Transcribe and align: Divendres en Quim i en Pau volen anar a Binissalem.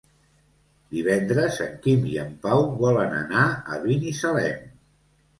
Divendres 0.93 1.59
en 1.65 1.75
Quim 1.83 2.07
i 2.11 2.17
en 2.23 2.31
Pau 2.45 2.63
volen 2.79 3.13
anar 3.17 3.43
a 3.75 3.77
Binissalem. 3.83 4.65